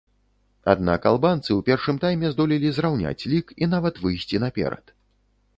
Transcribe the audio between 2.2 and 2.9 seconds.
здолелі